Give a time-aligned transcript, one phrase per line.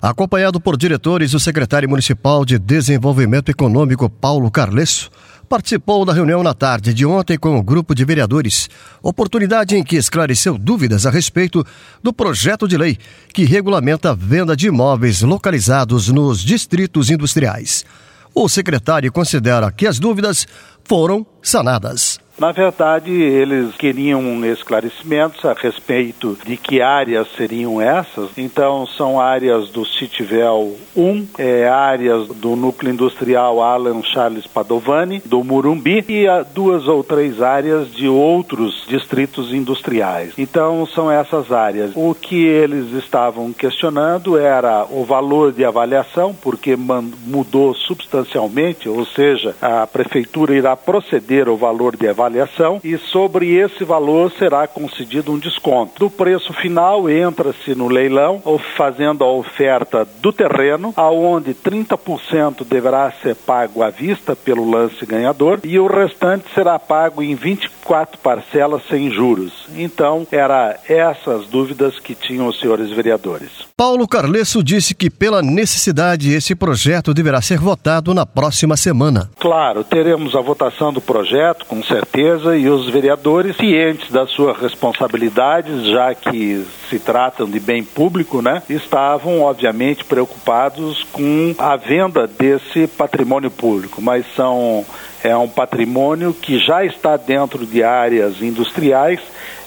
[0.00, 5.10] Acompanhado por diretores, o secretário municipal de Desenvolvimento Econômico, Paulo Carlesso,
[5.48, 8.70] participou da reunião na tarde de ontem com o grupo de vereadores,
[9.02, 11.66] oportunidade em que esclareceu dúvidas a respeito
[12.00, 12.96] do projeto de lei
[13.34, 17.84] que regulamenta a venda de imóveis localizados nos distritos industriais.
[18.32, 20.46] O secretário considera que as dúvidas
[20.84, 22.20] foram sanadas.
[22.38, 28.30] Na verdade, eles queriam esclarecimentos a respeito de que áreas seriam essas.
[28.36, 35.42] Então, são áreas do Citivel 1, é, áreas do núcleo industrial Alan Charles Padovani, do
[35.42, 40.32] Murumbi, e duas ou três áreas de outros distritos industriais.
[40.38, 41.90] Então, são essas áreas.
[41.96, 49.56] O que eles estavam questionando era o valor de avaliação, porque mudou substancialmente, ou seja,
[49.60, 55.32] a prefeitura irá proceder ao valor de avaliação avaliação e sobre esse valor será concedido
[55.32, 55.98] um desconto.
[55.98, 58.40] Do preço final entra-se no leilão,
[58.76, 65.60] fazendo a oferta do terreno, aonde 30% deverá ser pago à vista pelo lance ganhador
[65.64, 67.77] e o restante será pago em 24
[68.22, 69.52] parcelas sem juros.
[69.74, 73.50] Então, era essas dúvidas que tinham os senhores vereadores.
[73.76, 79.30] Paulo Carlesso disse que pela necessidade esse projeto deverá ser votado na próxima semana.
[79.38, 84.58] Claro, teremos a votação do projeto, com certeza certeza, e os vereadores, cientes das suas
[84.58, 92.26] responsabilidades, já que se tratam de bem público, né, estavam, obviamente, preocupados com a venda
[92.26, 94.84] desse patrimônio público, mas são
[95.22, 99.20] é um patrimônio que já está dentro de áreas industriais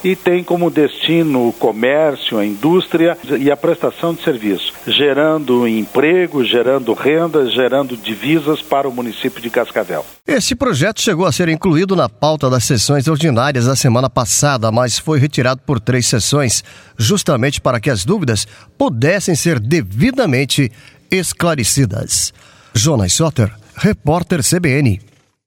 [0.04, 6.44] e tem como destino o comércio, a indústria e a prestação de serviço, gerando emprego,
[6.44, 10.06] gerando renda, gerando divisas para o município de Cascavel.
[10.26, 14.98] Esse projeto chegou a ser incluído na pauta das sessões ordinárias da semana passada, mas
[14.98, 16.64] foi retirado por três sessões,
[16.98, 20.72] justamente para que as dúvidas pudessem ser devidamente
[21.12, 22.34] esclarecidas.
[22.74, 25.11] Jonas Soter, repórter CBN.